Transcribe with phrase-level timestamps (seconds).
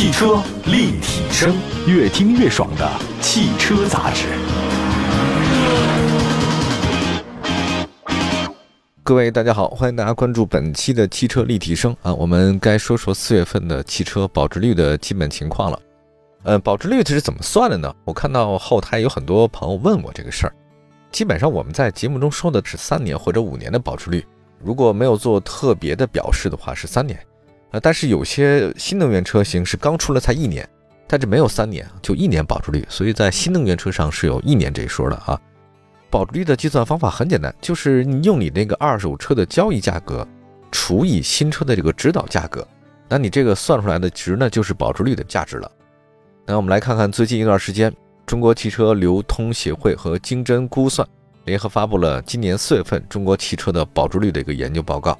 [0.00, 1.54] 汽车立体声，
[1.86, 4.28] 越听越爽的汽车杂志。
[9.02, 15.78] 各位大家好，欢迎大家关注本期的汽车立体声啊，我们该说说四月份的汽车保值率的基本情况了。
[16.44, 17.94] 呃，保值率它是怎么算的呢？
[18.06, 20.54] 我看到后台有很多朋友问我这个事儿。
[21.12, 24.24] 基本上我们在节目中说的是三年或者五年的保值率，
[24.64, 27.20] 如果没有做特别的表示的话是三年。
[27.70, 30.68] 呃，但是有些新能源车型是刚出来才一年，
[31.06, 35.40] 但是没有三年，就一年保值率，所以在新能源车上是有一年这一说的啊。
[36.10, 40.26] 保值率的计算方法很简单，就是你用你那个二手车的交易价格
[40.72, 42.66] 除以新车的这个指导价格，
[43.08, 45.70] 那你这个算出来的值呢，就是保值率的价值了。
[46.46, 47.94] 那我们来看看最近一段时间，
[48.26, 51.06] 中国汽车流通协会和经侦估算
[51.44, 55.16] 联合发布了今年四月份中国汽车的保值率的一个研究报告。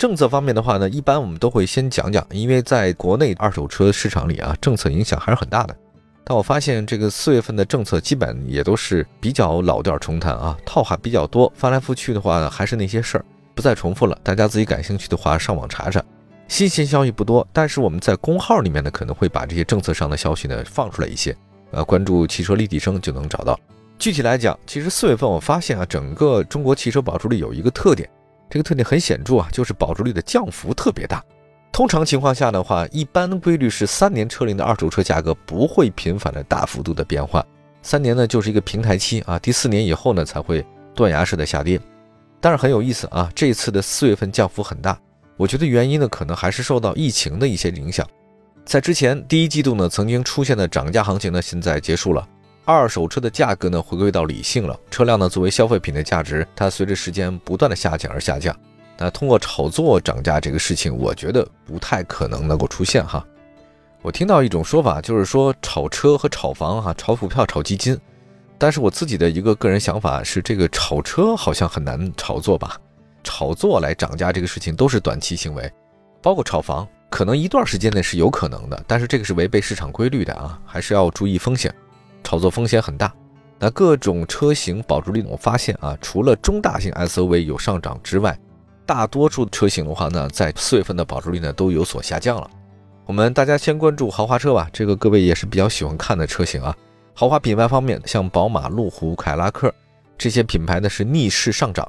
[0.00, 5.76] 政策方面的话呢，一般我们都会先讲讲，因为在国内二手车市场里啊，政策影响还是很大的。
[6.24, 13.24] 但我发现这个四月份的政策基本也都是比较老调重弹啊，套话比较多，翻来覆去的话呢，还是那些事儿，
[13.54, 14.18] 不再重复了。
[14.22, 16.02] 大家自己感兴趣的话，上网查查。
[16.48, 21.36] 新鲜消息不多，但是我们在公号里面呢，可能会把这些政策上的消息呢放出来一些。
[21.72, 23.60] 呃，关注汽车立体声就能找到。
[23.98, 28.08] 具体来讲，其实四月份我发现啊，整个中国汽车保值率有一个特点，
[28.50, 31.24] 这个特点很显著啊，就是保值率的降幅特别大。
[31.72, 37.46] 通常情况下的话，一般规律是三年车龄的二手车价格不会频繁的大幅度的变化，
[37.80, 41.80] 三年呢就是一个平台期啊，第四年以后呢才会断崖式的下跌。
[42.40, 44.98] 但是很有意思啊，这次的四月份降幅很大。
[45.36, 48.06] 我觉得原因呢，可能还是受到疫情的一些影响。
[48.64, 52.28] 在之前第一季度呢，曾经出现的涨价行情呢，现在结束了。
[52.64, 54.78] 二手车的价格呢，回归到理性了。
[54.90, 58.54] 车辆呢，作为消费品的价值，它随着时间不断的下降而下降。
[58.96, 63.24] 那通过炒作涨价这个事情，我觉得不太可能能够出现哈。
[64.02, 67.98] 我听到一种说法，就是说炒车和炒房哈，炒股票、炒基金。
[68.56, 72.78] 但是我自己的一个个人想法是，这个炒车好像很难炒作吧。
[73.24, 75.70] 炒作来涨价这个事情都是短期行为，
[76.22, 81.74] 包括炒房，可能一段时间内是有可能的，但是这个是违背市场规律的啊，还是要注意风险，
[82.22, 83.12] 炒作风险很大。
[83.58, 88.38] 那各种车型保值率，我发现啊，除了中大型 SUV 有上涨之外，
[88.86, 92.50] 大多数车型的话呢，在四月份的保值率呢都有所下降了。
[93.04, 96.74] 我们大家先关注豪华车吧，这个各位也是比较喜欢看的车型啊。
[97.12, 99.74] 豪华品牌方面，像宝马、路虎、凯拉克
[100.16, 101.86] 这些品牌呢是逆势上涨。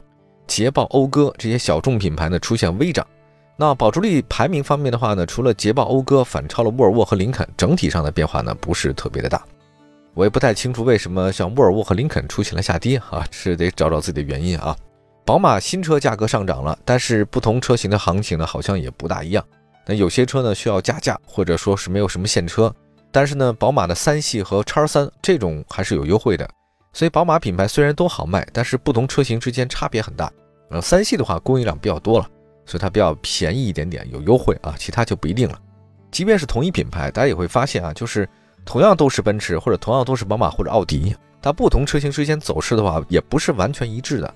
[0.47, 3.07] 捷豹、讴歌这些小众品牌呢出现微涨，
[3.55, 9.41] 那保值率排名方面的话呢，除了捷豹、讴歌反超了沃尔沃和林肯，整体上的变化呢不是特别的大。
[10.13, 14.75] 我也不太清楚为什么像沃尔沃和林肯出现了下跌啊，是得找找自己的原因啊。
[15.25, 19.45] 宝马新车价格上涨了，但是不同车型的行情呢好像也不大一样。
[19.85, 22.73] 那有些车呢需要加价，或者说是没有什么现车，
[23.11, 26.49] 但是呢，宝马的三系和叉三这种还是有优惠的。
[26.93, 30.31] 所以宝马品牌虽然都好卖，但是不同车型之间差别很大。
[30.71, 32.27] 呃，三系的话供应量比较多了，
[32.65, 35.57] 所以它比较便宜一点点，有优惠啊，其他就不一定了。
[36.11, 38.27] 即便是同一品牌，大家也会发现啊，就是
[38.65, 44.33] 同样都是奔驰或者同样都是宝马或者奥迪，它不同车型之间走势的话，也不是完全一致的。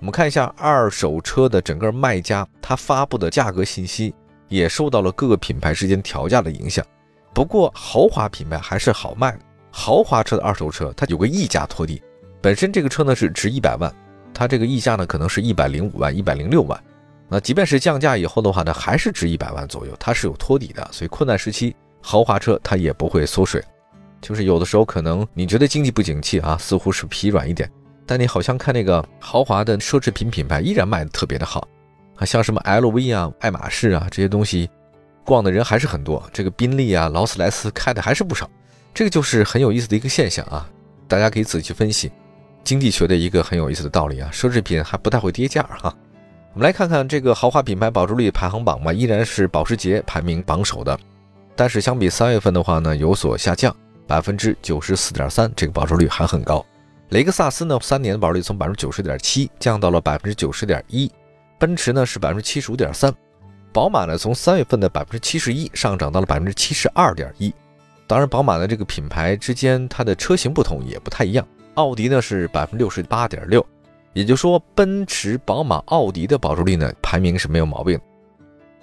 [0.00, 4.14] 我们看一下二手车的整个卖家，他发布的价格信息
[4.48, 6.84] 也受到了各个品牌之间调价的影响。
[7.34, 9.38] 不过豪华品牌还是好卖，
[9.70, 12.02] 豪华车的二手车它有个溢价托底，
[12.40, 13.92] 本身这个车呢是值一百万。
[14.34, 16.80] 它这个溢价呢，可能是一百零五万、一百零六万，
[17.28, 23.62] 那即便是降价以后的话呢，还是值一百万左右，它是有托底的，所以困难时期豪华车它也不会缩水。
[24.20, 27.70] 就是有的时候可能你觉得经济不景气啊，似乎是疲软一点，
[28.04, 31.66] 但你好像看那个豪华的奢侈品品牌依然卖的特别的好
[32.16, 34.68] 啊，像什么 LV 啊、爱马仕啊这些东西，
[35.24, 36.20] 逛的人还是很多。
[36.32, 38.50] 这个宾利啊、劳斯莱斯开的还是不少，
[38.92, 40.68] 这个就是很有意思的一个现象啊，
[41.06, 42.10] 大家可以仔细分析。
[42.64, 45.94] 经济学的一个很有意思的道理啊，奢侈品还不太会跌价哈。
[46.54, 50.98] 我们来看看这个豪华品牌保值率排行榜吧，依然是保时捷排名榜首的，
[51.58, 53.74] 但是相比三月份的话呢，有所下降，
[54.06, 56.64] 百分之九十四点三，这个保值率还很高。
[57.08, 61.10] 雷克萨斯呢，三年的保值率从百分之九十点七降到了百分之九十点一，
[61.58, 63.12] 奔驰呢是百分之七十五点三，
[63.72, 67.52] 宝马呢从三月份的百分之七十一上涨到了百分之七十二点一。
[68.06, 71.44] 当然，宝马的这个品牌之间它的车型不同，也不太一样。
[71.74, 73.66] 奥迪呢是百分之六十八点六，
[74.12, 77.98] 也就是说，奔驰、宝马、奥迪的保值率呢排名是没有毛病。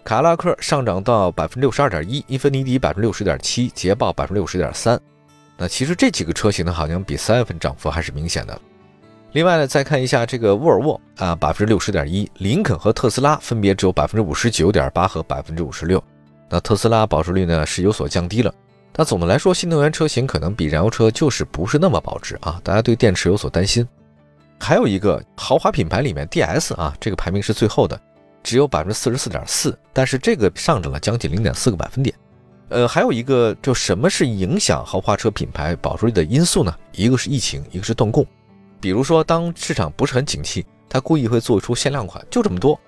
[0.05, 5.01] 凯迪拉克上涨到百分之六十二点一，英菲尼迪百分之六十点七，捷豹百分之六十点三。
[5.57, 8.61] 那其实这几个车型呢，好像比三月份涨幅还是明显的。
[9.31, 16.01] 另外呢，再看一下这个沃尔沃啊，百分之六十点一，林肯和特斯拉分别只有百分之五十九点八和百分之五十六。
[16.51, 18.53] 那特斯拉保值率呢是有所降低了。
[18.91, 23.87] 但总的来说，新能源车型可能比燃油车就是不是那么保值啊，大家对电池有所担心。
[24.59, 27.99] 还有一个豪华品牌里面，DS 啊，这个排名是最后的，
[28.45, 32.15] 只有百分之四十四点四，但是这个上涨了将近零点四个百分点。
[32.69, 36.73] 呃，还有一个，就什么是影响豪华车品牌保值率的因素呢？
[36.91, 38.23] 一个是疫情，一个是断供。
[38.79, 42.79] 比如说，当市场不是很景气，他故意会做出限量款，就这么多，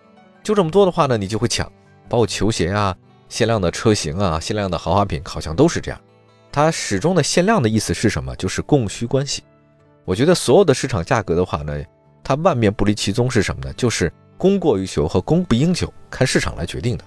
[0.43, 1.67] 就这么多的话呢，你就会抢，
[2.07, 2.95] 包括球鞋啊、
[3.29, 5.99] 限量的车型啊、限量的豪华品，好像都是这样。
[6.51, 8.35] 它始终的限量的意思是什么？
[8.35, 9.43] 就是供需关系。
[10.05, 11.83] 我觉得所有的市场价格的话呢，
[12.23, 13.73] 它万变不离其宗是什么呢？
[13.73, 17.03] 就是供过于求和供不应求，看市场来决定的。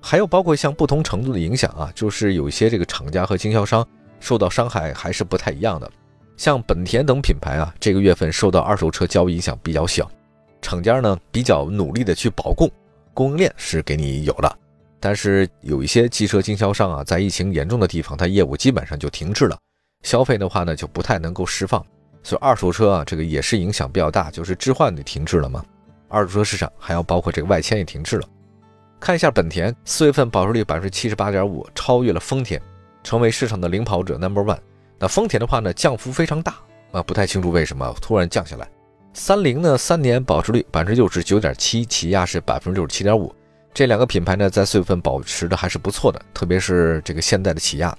[0.00, 3.86] 还有包括像不同程度的影响啊，就是有一些这个厂家和经销商
[4.18, 5.90] 受到伤害还是不太一样的。
[6.36, 10.10] 像本田等品牌啊，这个月份受到二手车交易影响比较小，
[10.60, 12.68] 厂家呢比较努力的去保供，
[13.14, 14.56] 供应链是给你有了。
[14.98, 19.58] 但是有一些汽车经销商啊，在疫情严重的地方，它业务基本上就停滞了，
[20.02, 21.84] 消费的话呢就不太能够释放。
[22.24, 25.64] 所以二手车啊，这个也是影响比较大，就是置换的停滞了嘛。
[26.12, 28.28] 二手车市场还要包括这个外迁也停滞了。
[29.00, 32.60] 看一下本田四月份保值率百分之七十八点五，超越了丰田，
[33.02, 34.58] 成为市场的领跑者 number one。
[34.98, 36.54] 那丰田的话呢，降幅非常大
[36.92, 38.68] 啊，不太清楚为什么突然降下来。
[39.14, 43.34] 三菱呢，三年保值率百分之六十九点七，起亚是百分之六十七点五。
[43.74, 47.96] 这两个品牌呢，在四月份保持的还是不错的，特别是这个现代的起亚。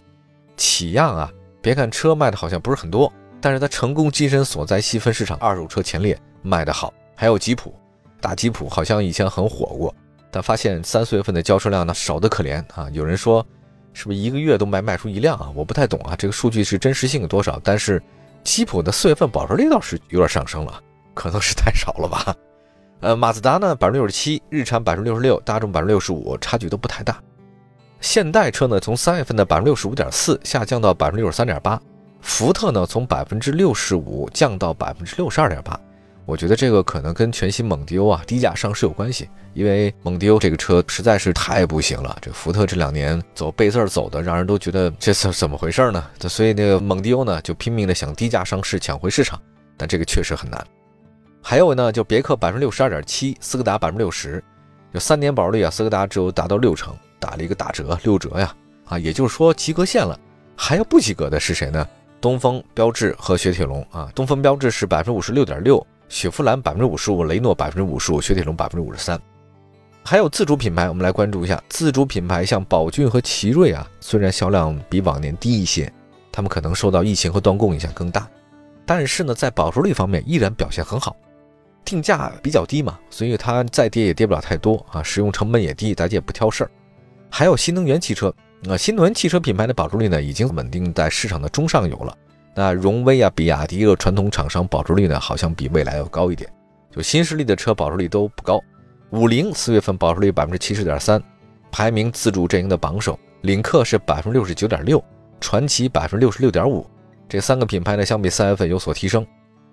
[0.56, 1.32] 起亚啊，
[1.62, 3.12] 别看车卖的好像不是很多。
[3.42, 6.94] 但是它成功跻身所在细分市场二手车前列，卖得好。
[7.16, 7.76] 还有吉普，
[8.24, 9.94] 大吉普好像以前很火过，
[10.32, 12.88] 但发现三四月份的交车量呢少得可怜啊。
[12.94, 13.46] 有人说，
[13.92, 15.52] 是不是一个月都卖卖出一辆啊？
[15.54, 17.60] 我不太懂啊，这个数据是真实性有多少？
[17.62, 18.02] 但是
[18.42, 20.82] 吉普的四月份保值率倒是有点上升了，
[21.14, 22.34] 可能是太少了吧？
[23.02, 27.22] 呃，马自达呢百分之六十七，日产百分之六十六，大众百分之六十五，差距都不太大。
[28.00, 31.78] 现代车呢从三月份的百分之六十五点四下降到百分之六十三点八。
[32.22, 35.78] 福特呢，从百分之六十五降到百分之六十二点八，
[36.26, 42.18] 我觉得这个可能跟全新蒙迪欧啊低价上市有关系，因为蒙迪欧这个车实在是太不行了。
[42.22, 46.04] 这福特这两年走背字儿走的，让人都觉得这是怎么回事呢？
[46.22, 49.40] 所以那个蒙迪欧呢，就拼命的想低价上市抢回市场，
[49.76, 50.66] 但这个确实很难。
[51.42, 54.42] 还有呢，就别克百分之六十二点七，斯柯达百分之六十，
[54.94, 58.56] 就三年保值率啊，斯柯达只有达到六成，打了一个打折，六折呀，
[58.86, 60.18] 啊，也就是说及格线了。
[60.56, 61.86] 还有不及格的是谁呢？
[62.22, 69.20] 东风标致和雪铁龙啊，东风标致是百分之五十六点六，雪佛兰百分之五十五，雷诺百分之五十五，雪铁龙百分之五十三。
[70.04, 75.92] 还有自主品牌，我们来关注一下自主品牌，像宝骏和奇瑞啊，虽然销量比往年低一些，
[76.32, 78.30] 他们可能受到疫情和断供影响更大，
[78.86, 81.16] 但是呢，在保值率方面依然表现很好，
[81.84, 86.70] 定价比较低嘛，所以它再跌也跌不了太多啊，使用成本也低，大家也不挑事儿。
[87.28, 88.32] 还有新能源汽车。
[88.66, 92.16] 那新能源汽车品牌的保值率呢，已经稳定在市场的中上游了。
[92.56, 96.50] 那荣威啊、比亚迪和传统厂商保值率呢，好像比蔚来要高一点。
[96.92, 98.62] 就新势力的车保值率都不高。
[99.10, 101.22] 五菱四月份保值率百分之七十点三，
[101.72, 103.20] 排名自主阵营的榜首。
[103.42, 105.04] 领克是百分之六十九点六，
[105.42, 106.86] 传祺百分之六十六点五。
[107.28, 109.26] 这三个品牌呢，相比三月份有所提升。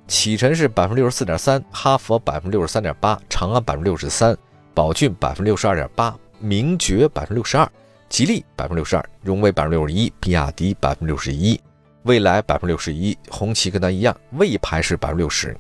[0.09, 4.37] 启辰是百分之六十四点三，哈弗百分之六十三点八，长安百分之六十三，
[4.75, 7.71] 宝骏百分之六十二点八，名爵百分之六十二。
[8.09, 11.61] 吉利百分之六十二，荣威百分之六十一，比亚迪百分之六十一，
[12.05, 15.57] 蔚来百分之六十一，红旗跟它一样，魏牌是百分之六十。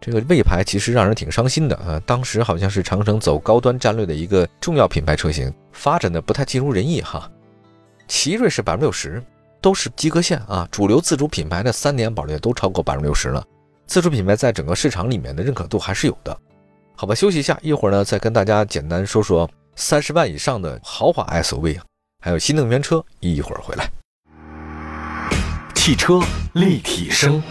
[0.00, 7.30] 这个魏牌其实让人挺伤心的啊，当时好像是长城走高端战略的一个重要品牌车型，发展的不太尽如人意哈。
[8.06, 9.22] 奇瑞是百分之六十，
[9.60, 10.68] 都是及格线啊。
[10.70, 13.44] 主流自主品牌的三年保值都超过百分之六十了，
[13.86, 16.36] 自主品牌在整个市场里面的认可度还是有的。
[16.96, 19.48] 好吧，休息一下，一会儿呢再跟大家简单说说。
[19.80, 21.78] 三十万以上的豪华 SUV，
[22.20, 23.88] 还有新能源车，一会儿回来。
[25.88, 26.20] 汽车
[26.52, 27.42] 立体声，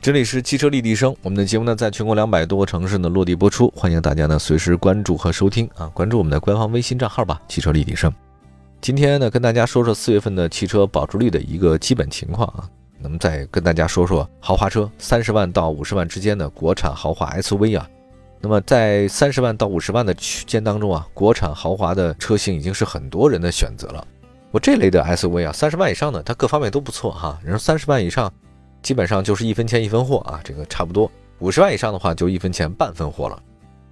[0.00, 1.12] 这里是汽车立体声。
[1.20, 7.42] 我们的节目呢，在全国两百多个城市呢落地播出，欢迎大家呢随时关注和收听啊，关注我们的官方微信账号吧。
[7.48, 8.14] 汽车立体声，
[8.80, 12.70] 今天呢跟大家说说四月份的汽车保值率的一个基本情况啊，
[13.00, 17.90] 那么再跟大家说说豪华车，三十万到五十万之间的国产豪华 SUV 啊。
[18.40, 24.06] 那么在三十万到五十万的区间当中啊，国产豪华的车型已经是很多人的选择了。
[24.54, 27.36] 我这类的 SUV 啊，三十万以上的，它各方面都不错哈。
[27.42, 28.32] 人说三十万以上，
[28.82, 31.10] 基本上就是一分钱一分货啊，这个差不多。
[31.40, 33.42] 五十万以上的话，就一分钱半分货了。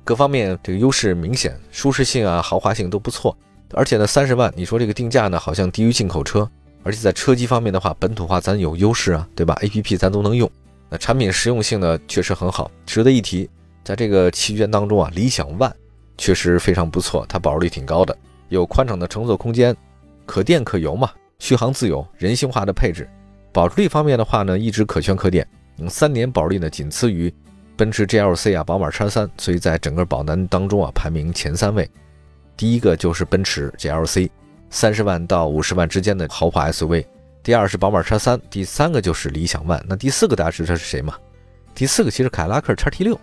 [0.04, 3.36] 各方面这个优势明显，舒适性啊、豪华性都不错。
[3.72, 6.48] 而且呢，三十万，你说这个定价呢，好像低于进口车。
[6.84, 10.48] 而且在车机方面的话，本土化咱有优势啊，对吧？APP 咱都能用。
[10.88, 13.50] 那产品实用性呢，确实很好，值得一提。
[13.82, 15.72] 在这个期间当中啊，理想 ONE
[16.16, 18.16] 确实非常不错，它保值率挺高的，
[18.48, 19.76] 有宽敞的乘坐空间，
[20.26, 23.08] 可电可油嘛，续航自由，人性化的配置。
[23.52, 25.46] 保值率方面的话呢，一直可圈可点，
[25.78, 27.32] 嗯，三年保值率呢仅次于
[27.76, 31.88] 奔驰 GLC 啊、宝马叉三，所以在整个保单当中啊排名前三位。
[32.56, 34.30] 第一个就是奔驰 GLC，
[34.70, 37.04] 三十万到五十万之间的豪华 SUV。
[37.42, 39.82] 第二是宝马叉三，第三个就是理想 ONE。
[39.88, 41.14] 那第四个大家知道是谁吗？
[41.74, 43.18] 第四个其实凯迪拉克叉 T 六，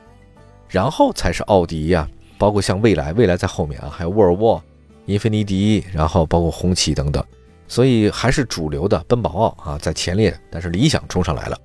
[0.67, 4.61] 然后才是奥迪呀，包括像蔚来，蔚来在后面啊，还有沃尔沃、
[5.09, 7.23] 英菲尼迪，然后包括红旗等等。
[7.67, 11.57] 所以还是主流的奔宝奥啊在前列，但是理想冲上来了。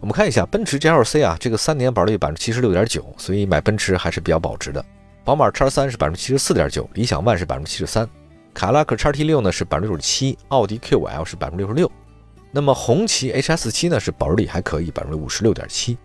[0.00, 4.84] 我们看一下奔驰 GLC 啊，这个三年保值率百分之七十六点九，所以买奔驰还是比较保值的。
[5.22, 8.08] 宝马叉三是百分之七十四点九，理想 ONE 是百分之七十三。
[8.54, 11.90] 卡拉克叉 T 六呢是百分之六十七，奥迪 Q 五 L 是百分之六十六，
[12.50, 15.96] 那么红旗 HS 七呢是保值率还可以，百分之五十六点七。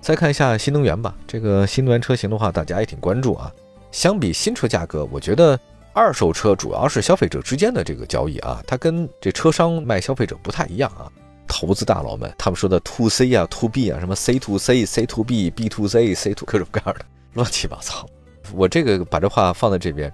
[0.00, 3.50] 再看一下新能源吧，这个新能源车型的话，大家也挺关注啊。
[3.90, 5.58] 相比新车价格，我觉得
[5.98, 11.10] 二手车主要是消费者之间的这个交易啊，它跟这车商卖消费者不太一样啊。
[11.48, 16.14] 投资大佬们他们说的 to C 啊 to B 啊，什么 C to C C to B B to C
[16.14, 18.06] C to 各种各样的乱七八糟。
[18.54, 20.12] 我这个把这话放在这边，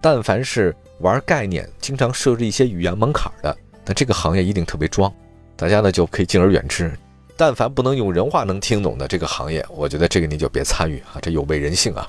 [0.00, 0.74] 但凡是。
[1.00, 3.56] 玩概念，经常设置一些语言门槛的，
[3.86, 5.10] 那这个行业一定特别装，
[5.56, 6.92] 大家呢就可以敬而远之。
[7.38, 12.06] 但凡不能用人话能听懂的这个行业，我觉得这个你就别参与啊，这有违人性啊。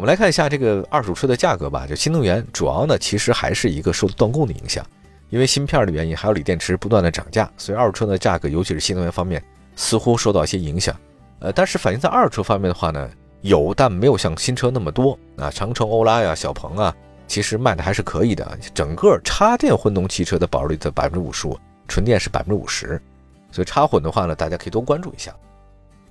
[0.00, 4.82] 我们来看一下这个二手车的价格吧，就新能源主要呢其实还是一个受断供的影响，
[5.28, 9.44] 因为芯片的原因，还有锂电池不断的涨价，所以二手车的价格，尤其是新能源方面，
[9.76, 10.96] 似乎受到一些影响。
[11.40, 13.10] 呃，但是反映在二手车方面的话呢，
[13.42, 16.96] 有，但没有像新车那么多啊，长城、欧拉呀、小鹏啊。
[17.26, 22.98] 其实卖的还是可以的，整个插电混动汽车的保值率在百分之五十五，纯电是百分之五十，
[23.52, 25.30] 所以插混的话呢，大家可以多关注一下。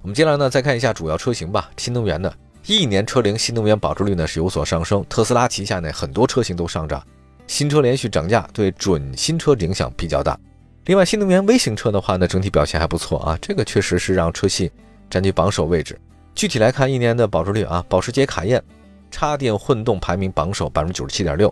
[0.03, 2.31] 我们接下来呢再看一下主要车型吧，新能源的，
[2.77, 7.05] 一年车龄新能源保值率呢是有所上升，特斯拉旗下呢很多车型都上涨，
[7.47, 10.39] 新车连续涨价对准新车影响比较大。
[10.85, 14.71] 另外，新能源微型车的话呢，整体表现还不错啊，这个确实是让车系
[15.09, 15.99] 占据榜首位置。
[16.33, 18.63] 具体来看，一年的保值率啊，保时捷卡宴。
[19.11, 21.51] 插电混动排名榜首百分之九十七点六，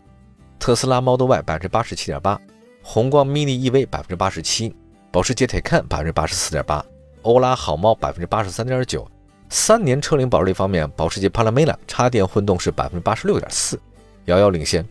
[0.60, 2.40] 特斯拉 Model Y 百分之八十七点八，
[2.84, 4.72] 宏光 mini EV 百分之八十七，
[5.12, 6.86] 保时捷 Taycan 百分之八十四点八，
[7.24, 9.10] 欧拉好猫百分之八十三点九。
[9.50, 13.80] 三年车龄保值率方面，保时捷 Panamera 插电混动是百分之八十六点四，
[14.26, 14.86] 遥遥领先。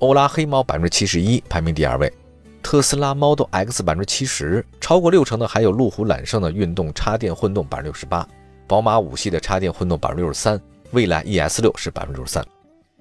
[0.00, 2.12] 欧拉黑猫百分之七十一，排名第二位。
[2.62, 8.26] 特斯拉 Model X 百分之七十，超过六成的还有路虎揽胜的运动插电混动百分之六十八，
[8.66, 10.60] 宝马五系的插电混动百分之六十三。
[10.92, 12.44] 蔚来 ES 六是百分之六十三，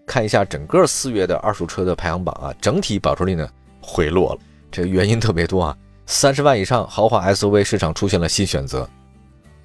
[0.05, 3.49] 看一下整个四月的二手车的排行榜啊，整体保值率呢
[3.81, 4.39] 回落了，
[4.71, 5.75] 这个原因特别多啊。
[6.05, 8.87] 三十万以上豪华 SUV 市场出现了新选择，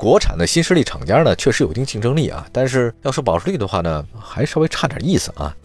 [0.04, 5.56] 国产的新势力厂家呢确实有一定竞争力啊，但是要说保值率的话呢，还稍微差点意思啊。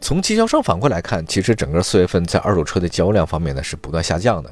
[0.00, 4.50] 从经销商反馈来看，其实整个四月份在二手车的交量方面呢是不断下降的，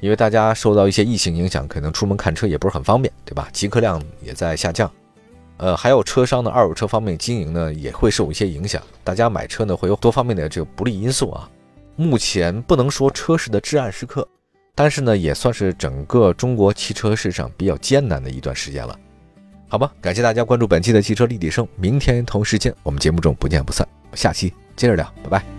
[0.00, 3.48] 因为大家受到一些疫情影响，可能出门看车也不是很方便，对吧？
[3.52, 4.90] 集客量也在下降。
[5.58, 8.82] 呃，还有车商的二手车方面经营呢，也会受一些影响。
[9.04, 11.48] 大家买车呢，会有多方面的这个不利因素啊。
[11.94, 14.26] 目前不能说车市的至暗时刻，
[14.74, 18.98] 但是呢，也算是整个中国汽车市场比较艰难的一段时间了。
[19.68, 23.86] 好吧，感谢大家关注本期的汽车立体声，明天同一时间我们节目中不见不散。
[24.14, 25.53] 下期接着聊，拜拜。